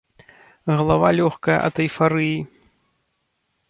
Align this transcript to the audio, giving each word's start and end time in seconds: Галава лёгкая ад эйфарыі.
Галава 0.77 1.07
лёгкая 1.19 1.59
ад 1.69 1.75
эйфарыі. 1.87 2.37